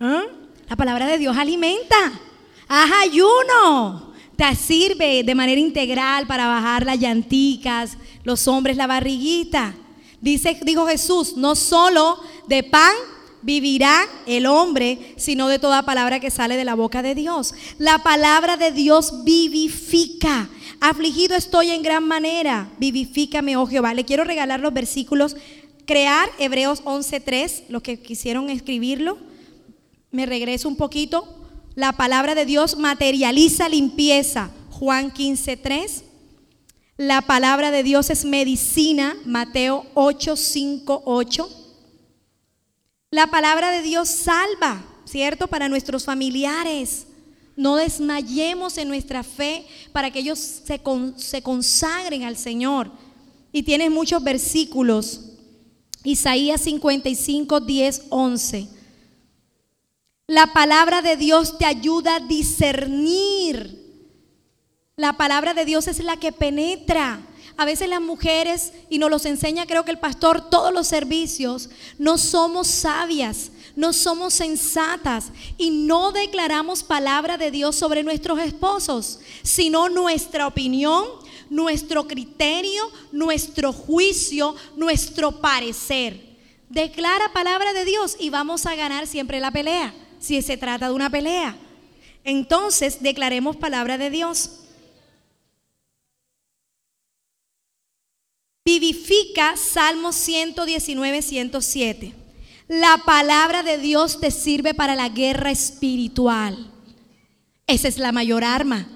[0.00, 0.24] ¿Ah?
[0.68, 2.20] La palabra de Dios alimenta.
[2.66, 4.12] Haz ayuno.
[4.34, 9.72] Te sirve de manera integral para bajar las llanticas, los hombres la barriguita.
[10.20, 12.92] Dice, dijo Jesús, no solo de pan
[13.42, 17.54] vivirá el hombre, sino de toda palabra que sale de la boca de Dios.
[17.78, 20.48] La palabra de Dios vivifica.
[20.80, 22.70] Afligido estoy en gran manera.
[22.78, 23.94] Vivifícame, oh Jehová.
[23.94, 25.36] Le quiero regalar los versículos.
[25.86, 29.18] Crear Hebreos 11.3, los que quisieron escribirlo.
[30.10, 31.26] Me regreso un poquito.
[31.74, 34.50] La palabra de Dios materializa limpieza.
[34.70, 36.02] Juan 15:3.
[36.96, 39.16] La palabra de Dios es medicina.
[39.24, 41.65] Mateo 8, 5, 8.
[43.10, 45.46] La palabra de Dios salva, ¿cierto?
[45.46, 47.06] Para nuestros familiares.
[47.56, 52.90] No desmayemos en nuestra fe para que ellos se, consagren al Señor.
[53.52, 55.32] Y tienes muchos versículos.
[56.02, 58.68] Isaías 55, 10, 11.
[60.26, 63.84] La palabra de Dios te ayuda a discernir
[64.96, 67.20] La palabra de Dios es la que penetra.
[67.56, 71.70] A veces las mujeres, y nos los enseña creo que el pastor, todos los servicios,
[71.98, 79.20] no somos sabias, no somos sensatas y no declaramos palabra de Dios sobre nuestros esposos,
[79.42, 81.06] sino nuestra opinión,
[81.48, 86.20] nuestro criterio, nuestro juicio, nuestro parecer.
[86.68, 90.94] Declara palabra de Dios y vamos a ganar siempre la pelea, si se trata de
[90.94, 91.56] una pelea.
[92.24, 94.50] Entonces declaremos palabra de Dios.
[98.66, 102.12] Vivifica Salmo 119, 107.
[102.66, 106.72] La palabra de Dios te sirve para la guerra espiritual.
[107.68, 108.88] Esa es la mayor arma.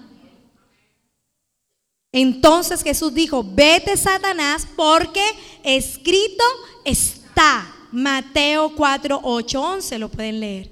[2.10, 5.22] Entonces Jesús dijo, vete Satanás porque
[5.62, 6.42] escrito
[6.84, 7.72] está.
[7.92, 10.68] Mateo 4, 8, 11, lo pueden leer.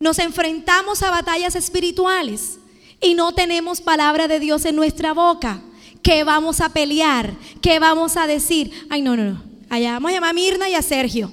[0.00, 2.58] Nos enfrentamos a batallas espirituales
[3.02, 5.62] y no tenemos palabra de Dios en nuestra boca.
[6.02, 7.32] ¿Qué vamos a pelear?
[7.60, 8.72] ¿Qué vamos a decir?
[8.90, 9.42] Ay, no, no, no.
[9.68, 11.32] Allá vamos a llamar a Mirna y a Sergio,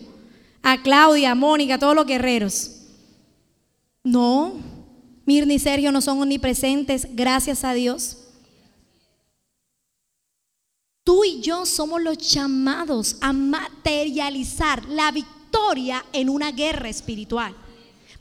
[0.62, 2.72] a Claudia, a Mónica, a todos los guerreros.
[4.04, 4.54] No,
[5.26, 8.18] Mirna y Sergio no son omnipresentes, gracias a Dios.
[11.04, 17.56] Tú y yo somos los llamados a materializar la victoria en una guerra espiritual.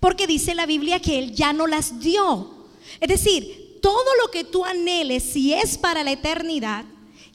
[0.00, 2.66] Porque dice la Biblia que Él ya no las dio.
[3.00, 6.84] Es decir, todo lo que tú anheles, si es para la eternidad,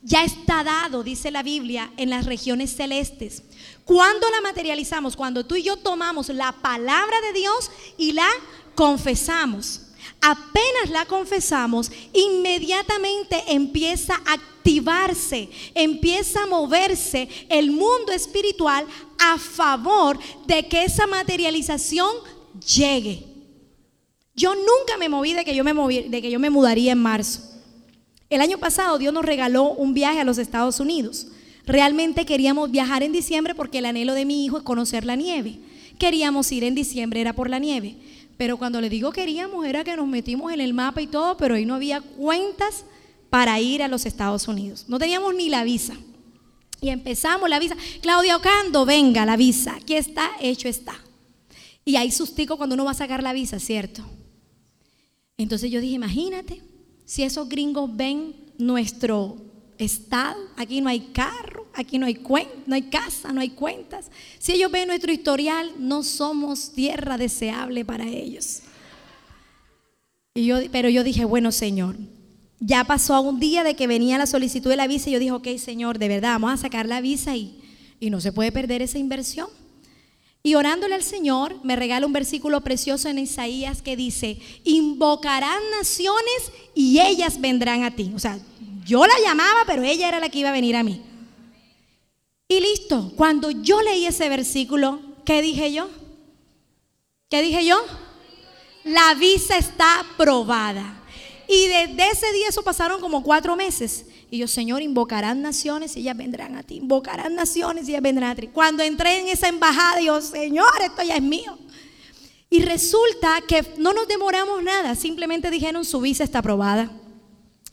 [0.02, 3.44] ya está dado, dice la Biblia, en las regiones celestes.
[3.86, 5.16] ¿Cuándo la materializamos?
[5.16, 8.28] Cuando tú y yo tomamos la palabra de Dios y la
[8.76, 9.84] confesamos
[10.24, 18.86] apenas la confesamos, inmediatamente empieza a activarse, empieza a moverse el mundo espiritual
[19.20, 22.16] a favor de que esa materialización
[22.76, 23.33] llegue.
[24.36, 27.00] Yo nunca me moví de que yo me moví, de que yo me mudaría en
[27.00, 27.42] marzo.
[28.30, 31.28] El año pasado Dios nos regaló un viaje a los Estados Unidos.
[31.66, 35.60] Realmente queríamos viajar en diciembre porque el anhelo de mi hijo es conocer la nieve.
[36.00, 37.96] Queríamos ir en diciembre, era por la nieve.
[38.36, 41.54] Pero cuando le digo queríamos era que nos metimos en el mapa y todo, pero
[41.56, 42.86] ahí no había cuentas
[43.30, 44.86] para ir a los Estados Unidos.
[44.88, 45.94] No teníamos ni la visa.
[46.82, 47.78] Y empezamos la visa.
[48.02, 49.76] Claudia Ocando, venga, la visa.
[49.76, 50.96] Aquí está, hecho está.
[51.86, 54.04] Y ahí sustico cuando uno va a sacar la visa, ¿cierto?
[55.38, 56.62] Entonces yo dije, imagínate,
[57.06, 59.38] si esos gringos ven nuestro
[59.78, 62.20] estado, aquí no hay carro, aquí no hay,
[62.66, 64.12] no hay casa, no hay cuentas.
[64.40, 68.62] Si ellos ven nuestro historial, no somos tierra deseable para ellos.
[70.36, 71.96] Y yo, pero yo dije, bueno, Señor,
[72.60, 75.32] ya pasó un día de que venía la solicitud de la visa y yo dije,
[75.32, 77.60] ok, Señor, de verdad, vamos a sacar la visa y,
[78.00, 79.48] y no se puede perder esa inversión.
[80.46, 86.52] Y orándole al Señor, me regala un versículo precioso en Isaías que dice, invocarán naciones
[86.76, 88.12] y ellas vendrán a ti.
[88.14, 88.38] O sea,
[88.86, 91.02] yo la llamaba, pero ella era la que iba a venir a mí.
[92.50, 95.90] Y listo, cuando yo leí ese versículo, ¿qué dije yo?
[97.30, 97.78] ¿Qué dije yo?
[98.84, 101.03] La visa está aprobada.
[101.48, 104.06] Y desde ese día eso pasaron como cuatro meses.
[104.32, 106.78] Y yo, Señor, invocarán naciones y ellas vendrán a ti.
[106.78, 108.48] Invocarán naciones y ellas vendrán a ti.
[108.48, 111.58] Cuando entré en esa embajada, yo, Señor, esto ya es mío.
[112.50, 114.96] Y resulta que no nos demoramos nada.
[114.96, 116.92] Simplemente dijeron, su visa está aprobada.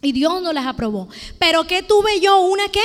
[0.02, 1.08] Y Dios no las aprobó.
[1.38, 2.40] Pero ¿qué tuve yo?
[2.40, 2.82] ¿Una qué?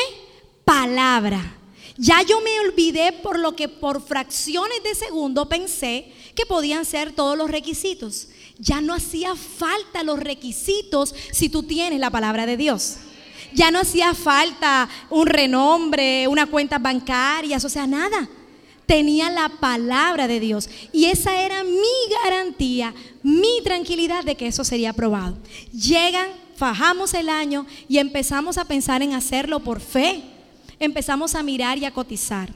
[0.66, 1.56] Palabra.
[1.98, 7.14] Ya yo me olvidé por lo que por fracciones de segundo pensé que podían ser
[7.14, 8.28] todos los requisitos.
[8.58, 12.98] Ya no hacía falta los requisitos si tú tienes la palabra de Dios.
[13.54, 18.30] Ya no hacía falta un renombre, una cuenta bancaria, o sea, nada.
[18.86, 20.70] Tenía la palabra de Dios.
[20.92, 25.38] Y esa era mi garantía, mi tranquilidad de que eso sería aprobado.
[25.72, 30.24] Llegan fajamos el año y empezamos a pensar en hacerlo por fe.
[30.80, 32.54] Empezamos a mirar y a cotizar.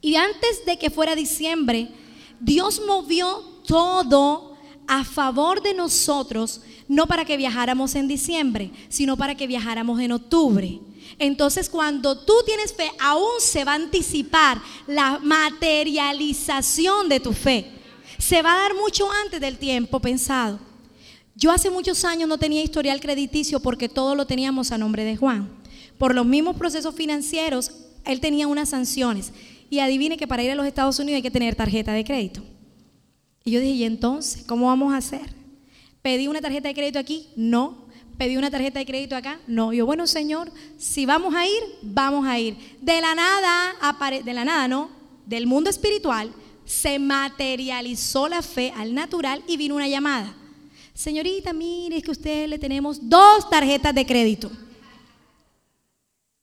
[0.00, 1.88] Y antes de que fuera diciembre,
[2.40, 4.53] Dios movió todo
[4.86, 10.12] a favor de nosotros, no para que viajáramos en diciembre, sino para que viajáramos en
[10.12, 10.80] octubre.
[11.18, 17.70] Entonces, cuando tú tienes fe, aún se va a anticipar la materialización de tu fe.
[18.18, 20.58] Se va a dar mucho antes del tiempo pensado.
[21.36, 25.16] Yo hace muchos años no tenía historial crediticio porque todo lo teníamos a nombre de
[25.16, 25.50] Juan.
[25.98, 27.70] Por los mismos procesos financieros,
[28.04, 29.32] él tenía unas sanciones.
[29.70, 32.42] Y adivine que para ir a los Estados Unidos hay que tener tarjeta de crédito.
[33.44, 35.34] Y yo dije, ¿y entonces cómo vamos a hacer?
[36.00, 37.28] ¿Pedí una tarjeta de crédito aquí?
[37.36, 37.84] No.
[38.16, 39.38] ¿Pedí una tarjeta de crédito acá?
[39.46, 39.72] No.
[39.74, 42.56] yo, bueno, Señor, si vamos a ir, vamos a ir.
[42.80, 43.74] De la nada,
[44.24, 44.88] de la nada, no,
[45.26, 46.32] del mundo espiritual,
[46.64, 50.34] se materializó la fe al natural y vino una llamada.
[50.94, 54.50] señorita, mire, es que a usted le tenemos dos tarjetas de crédito.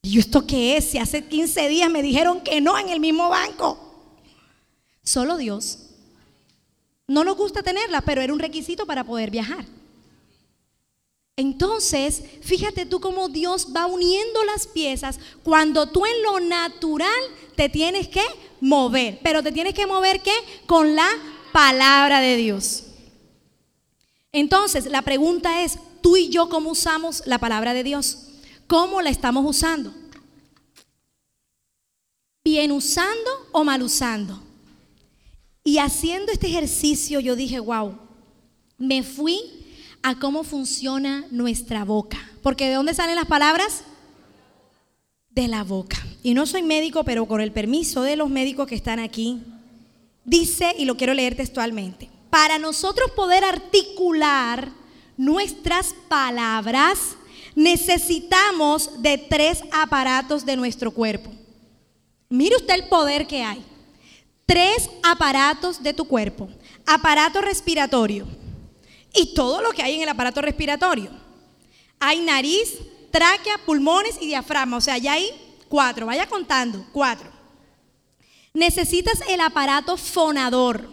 [0.04, 0.86] ¿Y esto qué es?
[0.86, 3.78] Si hace 15 días me dijeron que no en el mismo banco.
[5.04, 5.91] Solo Dios.
[7.12, 9.66] No nos gusta tenerla, pero era un requisito para poder viajar.
[11.36, 17.22] Entonces, fíjate tú cómo Dios va uniendo las piezas cuando tú en lo natural
[17.58, 18.24] te tienes que
[18.62, 19.20] mover.
[19.24, 20.32] Pero te tienes que mover ¿qué?
[20.66, 21.10] Con la
[21.52, 22.86] palabra de Dios.
[24.32, 28.30] Entonces, la pregunta es, tú y yo, ¿cómo usamos la palabra de Dios?
[28.68, 29.94] ¿Cómo la estamos usando?
[32.46, 34.51] ¿Bien usando o mal usando?
[35.64, 37.98] Y haciendo este ejercicio yo dije, wow,
[38.78, 39.40] me fui
[40.02, 42.18] a cómo funciona nuestra boca.
[42.42, 43.84] Porque ¿de dónde salen las palabras?
[45.30, 45.98] De la boca.
[46.24, 49.42] Y no soy médico, pero con el permiso de los médicos que están aquí,
[50.26, 54.72] dice, y lo quiero leer textualmente, para nosotros poder articular
[55.18, 57.16] nuestras palabras,
[57.56, 61.32] necesitamos de tres aparatos de nuestro cuerpo.
[62.30, 63.64] Mire usted el poder que hay.
[64.46, 66.50] Tres aparatos de tu cuerpo.
[66.86, 68.28] Aparato respiratorio.
[69.14, 71.12] Y todo lo que hay en el aparato respiratorio.
[72.00, 72.78] Hay nariz,
[73.12, 74.78] tráquea, pulmones y diafragma.
[74.78, 75.30] O sea, ya hay
[75.68, 76.06] cuatro.
[76.06, 76.86] Vaya contando.
[76.92, 77.30] Cuatro.
[78.54, 80.90] Necesitas el aparato fonador.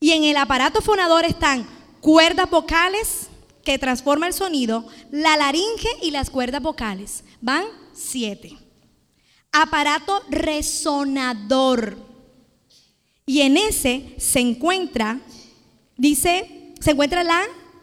[0.00, 1.68] Y en el aparato fonador están
[2.00, 3.28] cuerdas vocales
[3.64, 7.24] que transforma el sonido, la laringe y las cuerdas vocales.
[7.40, 8.56] Van siete
[9.52, 12.09] aparato resonador.
[13.30, 15.20] Y en ese se encuentra,
[15.96, 17.40] dice, se encuentra la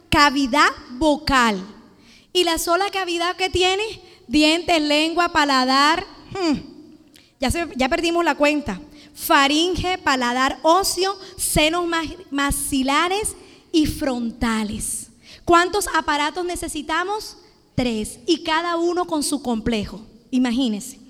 [0.09, 1.65] cavidad vocal.
[2.33, 3.81] Y la sola cavidad que tiene,
[4.27, 6.57] dientes, lengua, paladar, hmm,
[7.39, 8.81] ya, ya perdimos la cuenta.
[9.15, 11.85] Faringe, paladar óseo, senos
[12.29, 13.33] maxilares
[13.71, 15.11] y frontales.
[15.45, 17.37] ¿Cuántos aparatos necesitamos?
[17.73, 18.19] Tres.
[18.27, 20.01] Y cada uno con su complejo.
[20.29, 21.06] Imagínense.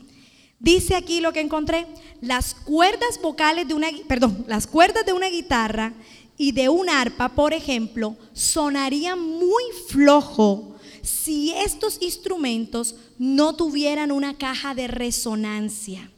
[0.60, 1.86] Dice aquí lo que encontré,
[2.20, 5.94] las cuerdas vocales de una, perdón, las cuerdas de una guitarra
[6.38, 14.36] y de un arpa, por ejemplo, sonarían muy flojo si estos instrumentos no tuvieran una
[14.36, 16.12] caja de resonancia.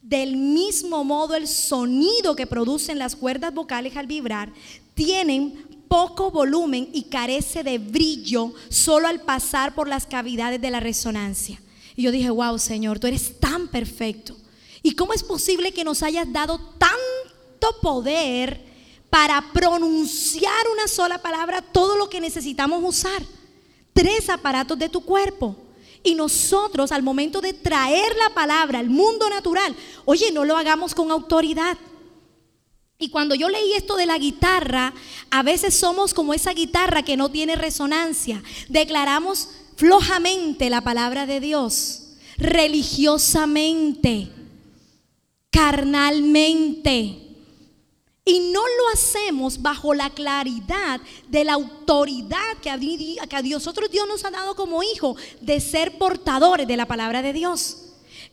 [0.00, 4.52] Del mismo modo, el sonido que producen las cuerdas vocales al vibrar
[4.94, 10.80] tienen poco volumen y carece de brillo solo al pasar por las cavidades de la
[10.80, 11.60] resonancia.
[11.96, 14.36] Y yo dije, wow, Señor, tú eres tan perfecto.
[14.82, 18.60] ¿Y cómo es posible que nos hayas dado tanto poder
[19.10, 23.22] para pronunciar una sola palabra, todo lo que necesitamos usar?
[23.92, 25.56] Tres aparatos de tu cuerpo.
[26.02, 30.94] Y nosotros al momento de traer la palabra al mundo natural, oye, no lo hagamos
[30.94, 31.76] con autoridad.
[32.98, 34.94] Y cuando yo leí esto de la guitarra,
[35.30, 38.42] a veces somos como esa guitarra que no tiene resonancia.
[38.68, 44.30] Declaramos flojamente la palabra de Dios, religiosamente,
[45.50, 47.18] carnalmente.
[48.24, 52.78] Y no lo hacemos bajo la claridad de la autoridad que a,
[53.42, 57.32] Dios, otro Dios nos ha dado como hijo de ser portadores de la palabra de
[57.32, 57.78] Dios.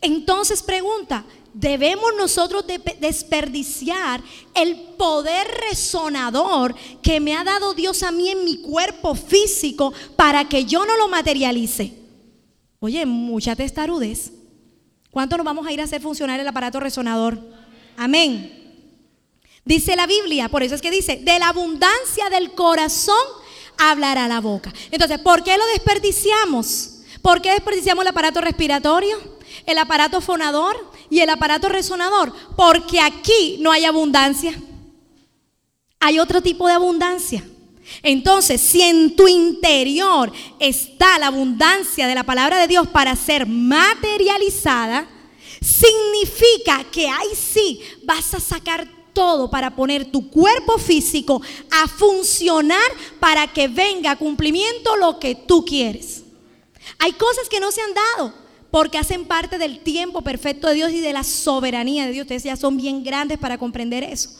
[0.00, 2.64] Entonces pregunta, debemos nosotros
[3.00, 4.22] desperdiciar
[4.54, 10.48] el poder resonador que me ha dado Dios a mí en mi cuerpo físico para
[10.48, 11.94] que yo no lo materialice.
[12.78, 14.32] Oye, mucha testarudez.
[15.10, 17.38] ¿Cuánto nos vamos a ir a hacer funcionar el aparato resonador?
[17.96, 18.56] Amén.
[19.64, 23.16] Dice la Biblia, por eso es que dice, de la abundancia del corazón
[23.76, 24.72] hablará la boca.
[24.90, 27.00] Entonces, ¿por qué lo desperdiciamos?
[27.20, 29.40] ¿Por qué desperdiciamos el aparato respiratorio?
[29.66, 34.58] el aparato fonador y el aparato resonador, porque aquí no hay abundancia.
[35.98, 37.44] Hay otro tipo de abundancia.
[38.02, 43.46] Entonces, si en tu interior está la abundancia de la palabra de Dios para ser
[43.46, 45.08] materializada,
[45.60, 52.78] significa que ahí sí vas a sacar todo para poner tu cuerpo físico a funcionar
[53.18, 56.22] para que venga a cumplimiento lo que tú quieres.
[56.98, 58.34] Hay cosas que no se han dado
[58.70, 62.24] porque hacen parte del tiempo perfecto de Dios y de la soberanía de Dios.
[62.24, 64.30] Ustedes ya son bien grandes para comprender eso.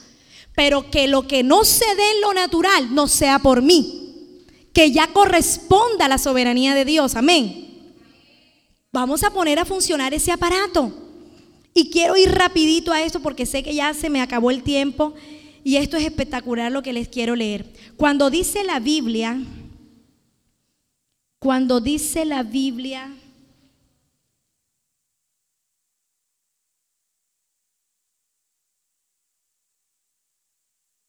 [0.54, 4.92] Pero que lo que no se dé en lo natural no sea por mí, que
[4.92, 7.14] ya corresponda a la soberanía de Dios.
[7.14, 7.70] Amén.
[8.92, 10.92] Vamos a poner a funcionar ese aparato.
[11.72, 15.14] Y quiero ir rapidito a esto porque sé que ya se me acabó el tiempo
[15.62, 17.72] y esto es espectacular lo que les quiero leer.
[17.96, 19.40] Cuando dice la Biblia,
[21.38, 23.14] cuando dice la Biblia,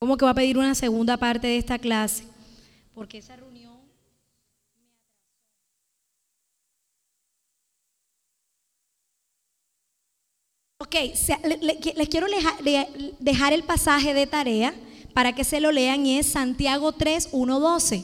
[0.01, 2.23] ¿Cómo que va a pedir una segunda parte de esta clase?
[2.95, 3.79] porque esa reunión
[10.79, 10.95] Ok,
[11.95, 12.25] les quiero
[13.19, 14.73] dejar el pasaje de tarea
[15.13, 18.03] para que se lo lean y es Santiago 3, 1, 12.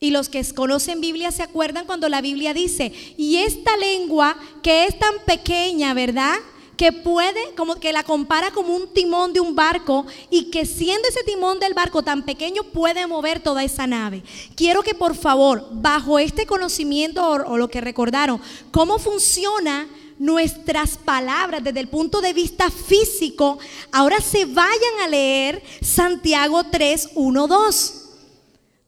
[0.00, 4.84] Y los que conocen Biblia se acuerdan cuando la Biblia dice, y esta lengua que
[4.84, 6.34] es tan pequeña, ¿verdad?
[6.80, 11.06] Que puede, como que la compara como un timón de un barco y que siendo
[11.08, 14.22] ese timón del barco tan pequeño puede mover toda esa nave.
[14.54, 20.96] Quiero que por favor, bajo este conocimiento o, o lo que recordaron, cómo funciona nuestras
[20.96, 23.58] palabras desde el punto de vista físico,
[23.92, 28.09] ahora se vayan a leer Santiago 3, 1, 2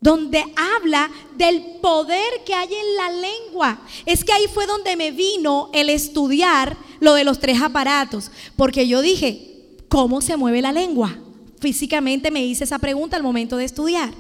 [0.03, 3.81] donde habla del poder que hay en la lengua.
[4.05, 8.87] Es que ahí fue donde me vino el estudiar lo de los tres aparatos, porque
[8.87, 11.17] yo dije, ¿cómo se mueve la lengua?
[11.61, 14.13] Físicamente me hice esa pregunta al momento de estudiar.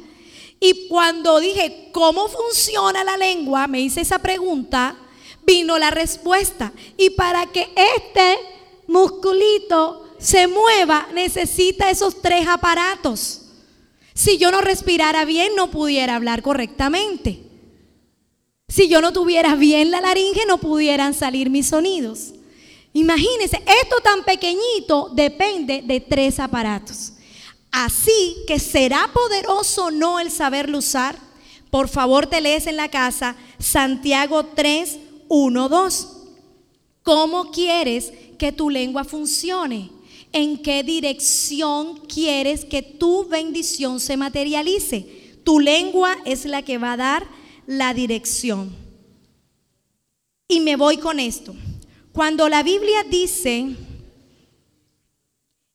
[0.60, 3.66] Y cuando dije, ¿cómo funciona la lengua?
[3.66, 4.96] Me hice esa pregunta,
[5.44, 6.72] vino la respuesta.
[6.96, 8.38] Y para que este
[8.86, 13.41] musculito se mueva, necesita esos tres aparatos.
[14.14, 17.40] Si yo no respirara bien, no pudiera hablar correctamente.
[18.68, 22.32] Si yo no tuviera bien la laringe, no pudieran salir mis sonidos.
[22.94, 27.12] Imagínense, esto tan pequeñito depende de tres aparatos.
[27.70, 31.16] Así que será poderoso no el saberlo usar.
[31.70, 34.98] Por favor, te lees en la casa Santiago 3,
[35.28, 36.08] 1, 2.
[37.02, 39.90] ¿Cómo quieres que tu lengua funcione?
[40.32, 45.38] En qué dirección quieres que tu bendición se materialice.
[45.44, 47.26] Tu lengua es la que va a dar
[47.66, 48.74] la dirección.
[50.48, 51.54] Y me voy con esto.
[52.12, 53.74] Cuando la Biblia dice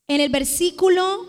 [0.08, 1.26] en el versículo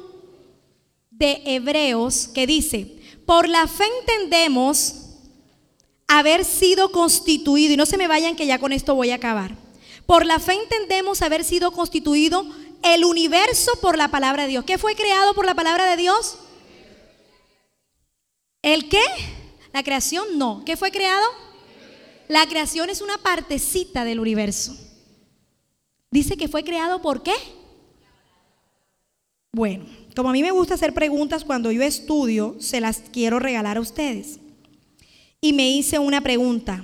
[1.10, 4.96] de Hebreos que dice, por la fe entendemos
[6.08, 9.56] haber sido constituido, y no se me vayan que ya con esto voy a acabar,
[10.06, 12.46] por la fe entendemos haber sido constituido
[12.84, 14.66] el universo por la palabra de Dios.
[14.66, 16.38] ¿Qué fue creado por la palabra de Dios?
[18.62, 19.04] ¿El qué?
[19.74, 20.38] ¿La creación?
[20.38, 20.64] No.
[20.66, 21.26] ¿Qué fue creado?
[22.28, 24.76] La creación es una partecita del universo.
[26.12, 27.34] Dice que fue creado por qué?
[29.52, 33.78] Bueno, como a mí me gusta hacer preguntas cuando yo estudio, se las quiero regalar
[33.78, 34.40] a ustedes.
[35.42, 36.84] Y me hice una pregunta.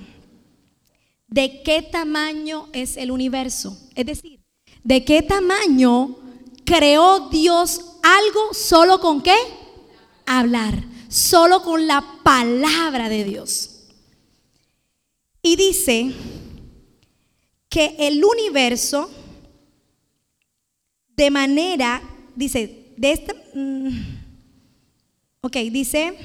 [1.28, 3.78] ¿De qué tamaño es el universo?
[3.96, 4.40] Es decir,
[4.86, 6.16] de qué tamaño
[6.64, 9.36] creó Dios algo solo con qué?
[10.28, 13.88] Hablar, solo con la palabra de Dios.
[15.42, 16.14] Y dice
[17.68, 19.10] que el universo,
[21.18, 22.02] de manera,
[22.36, 23.90] dice, de esta, mm,
[25.42, 26.16] ok, dice,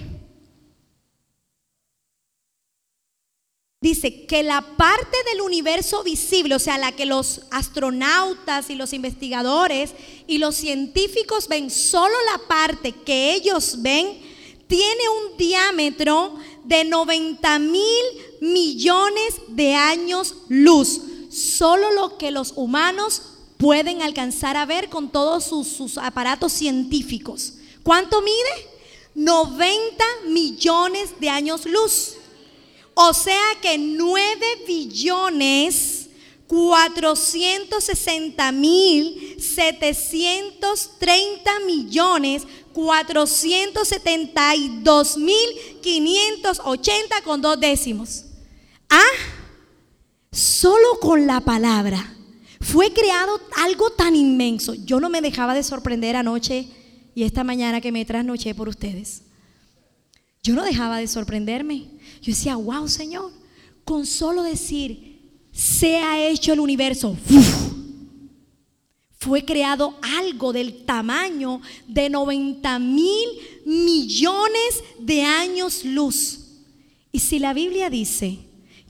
[3.83, 8.93] dice que la parte del universo visible, o sea, la que los astronautas y los
[8.93, 9.93] investigadores
[10.27, 14.21] y los científicos ven, solo la parte que ellos ven,
[14.67, 18.05] tiene un diámetro de 90 mil
[18.43, 21.01] millones de años luz.
[21.31, 23.23] Solo lo que los humanos
[23.57, 27.55] pueden alcanzar a ver con todos sus, sus aparatos científicos.
[27.83, 28.69] ¿Cuánto mide?
[29.15, 32.20] 90 millones de años luz.
[33.03, 34.21] O sea que 9
[34.67, 36.11] billones
[36.47, 42.43] 460 mil 730 millones
[42.75, 45.49] 472 mil
[45.81, 48.27] 580 con dos décimos.
[48.91, 49.01] Ah,
[50.31, 52.19] solo con la palabra
[52.61, 54.75] fue creado algo tan inmenso.
[54.75, 56.69] Yo no me dejaba de sorprender anoche
[57.15, 59.23] y esta mañana que me trasnoché por ustedes.
[60.43, 61.87] Yo no dejaba de sorprenderme.
[62.23, 63.31] Yo decía, wow, Señor,
[63.85, 65.11] con solo decir,
[65.53, 67.17] se ha hecho el universo,
[69.19, 73.29] fue creado algo del tamaño de 90 mil
[73.67, 76.41] millones de años luz.
[77.13, 78.39] Y si la Biblia dice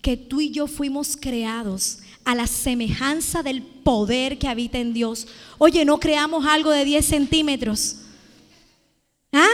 [0.03, 5.27] que tú y yo fuimos creados a la semejanza del poder que habita en Dios,
[5.59, 7.97] oye, no creamos algo de 10 centímetros.
[9.33, 9.49] ¿Ah?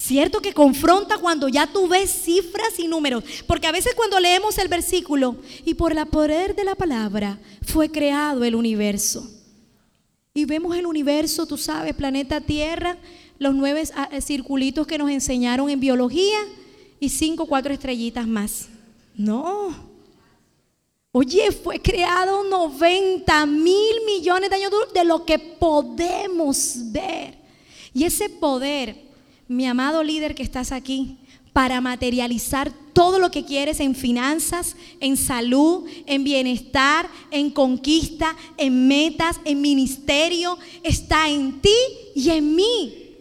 [0.00, 3.22] ¿Cierto que confronta cuando ya tú ves cifras y números?
[3.46, 5.36] Porque a veces cuando leemos el versículo,
[5.66, 9.30] y por el poder de la palabra fue creado el universo.
[10.32, 12.96] Y vemos el universo, tú sabes, planeta Tierra,
[13.38, 16.38] los nueve ah, eh, circulitos que nos enseñaron en biología
[16.98, 18.70] y cinco, cuatro estrellitas más.
[19.14, 19.76] No.
[21.12, 27.36] Oye, fue creado 90 mil millones de años de lo que podemos ver.
[27.92, 29.09] Y ese poder
[29.50, 31.16] mi amado líder que estás aquí,
[31.52, 38.86] para materializar todo lo que quieres en finanzas, en salud, en bienestar, en conquista, en
[38.86, 41.74] metas, en ministerio, está en ti
[42.14, 43.16] y en mí.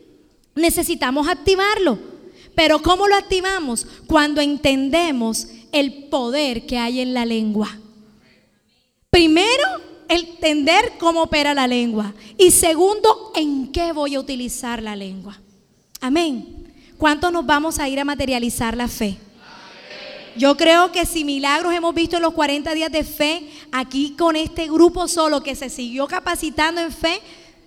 [0.54, 1.98] Necesitamos activarlo.
[2.54, 3.88] Pero ¿cómo lo activamos?
[4.06, 7.76] Cuando entendemos el poder que hay en la lengua.
[9.10, 9.64] Primero,
[10.08, 12.14] entender cómo opera la lengua.
[12.38, 15.40] Y segundo, en qué voy a utilizar la lengua.
[16.02, 16.74] Amén.
[16.98, 19.18] ¿Cuánto nos vamos a ir a materializar la fe?
[20.36, 24.36] Yo creo que si milagros hemos visto en los 40 días de fe, aquí con
[24.36, 27.20] este grupo solo que se siguió capacitando en fe,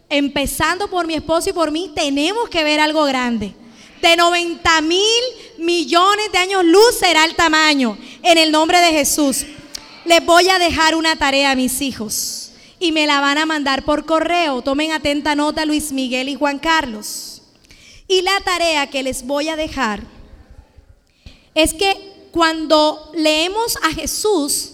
[0.08, 3.54] empezando por mi esposo y por mí, tenemos que ver algo grande.
[4.00, 5.22] De 90 mil
[5.58, 7.96] millones de años luz será el tamaño.
[8.22, 9.46] En el nombre de Jesús.
[10.04, 13.84] Les voy a dejar una tarea a mis hijos y me la van a mandar
[13.84, 14.60] por correo.
[14.62, 17.31] Tomen atenta nota Luis Miguel y Juan Carlos.
[18.12, 20.02] Y la tarea que les voy a dejar
[21.54, 24.72] es que cuando leemos a Jesús,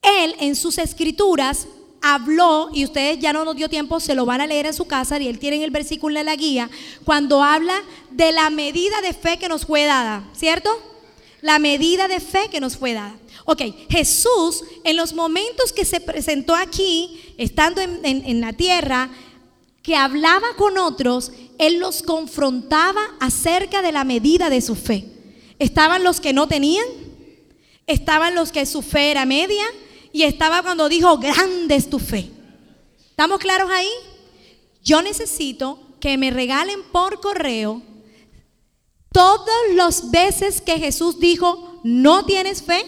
[0.00, 1.66] Él en sus escrituras
[2.00, 4.84] habló, y ustedes ya no nos dio tiempo, se lo van a leer en su
[4.84, 6.70] casa, y Él tiene el versículo en la guía,
[7.04, 7.74] cuando habla
[8.12, 10.70] de la medida de fe que nos fue dada, ¿cierto?
[11.40, 13.16] La medida de fe que nos fue dada.
[13.46, 19.10] Ok, Jesús en los momentos que se presentó aquí, estando en, en la tierra,
[19.84, 25.04] que hablaba con otros, él los confrontaba acerca de la medida de su fe.
[25.58, 26.86] Estaban los que no tenían,
[27.86, 29.62] estaban los que su fe era media
[30.10, 32.30] y estaba cuando dijo, grande es tu fe.
[33.10, 33.90] ¿Estamos claros ahí?
[34.82, 37.82] Yo necesito que me regalen por correo
[39.12, 42.86] todas las veces que Jesús dijo, no tienes fe,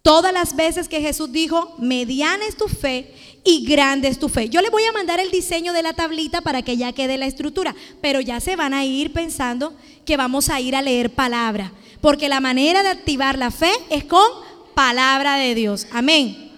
[0.00, 3.14] todas las veces que Jesús dijo, mediana es tu fe
[3.46, 4.48] y grande es tu fe.
[4.48, 7.26] Yo les voy a mandar el diseño de la tablita para que ya quede la
[7.26, 9.72] estructura, pero ya se van a ir pensando
[10.04, 14.04] que vamos a ir a leer palabra, porque la manera de activar la fe es
[14.04, 14.26] con
[14.74, 15.86] palabra de Dios.
[15.92, 16.50] Amén.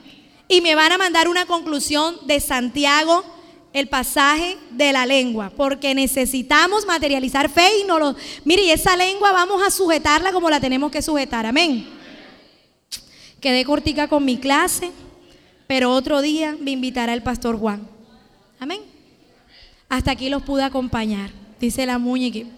[0.48, 3.22] Y me van a mandar una conclusión de Santiago,
[3.74, 8.16] el pasaje de la lengua, porque necesitamos materializar fe y no lo...
[8.46, 11.44] Mire, y esa lengua vamos a sujetarla como la tenemos que sujetar.
[11.44, 11.86] Amén.
[13.42, 14.90] Quedé cortica con mi clase
[15.68, 17.86] pero otro día me invitará el pastor Juan.
[18.58, 18.80] Amén.
[19.88, 22.48] Hasta aquí los pude acompañar, dice la muñeca.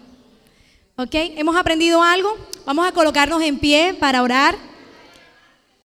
[0.97, 1.15] ¿Ok?
[1.15, 2.35] ¿Hemos aprendido algo?
[2.65, 4.70] Vamos a colocarnos en pie para orar.